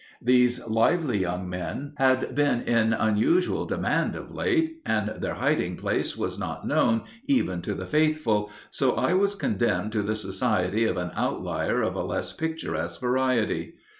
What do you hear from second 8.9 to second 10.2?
I was condemned to the